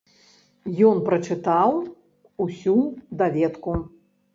[0.91, 1.71] Ён прачытаў
[2.49, 2.77] усю
[3.23, 3.81] даведку.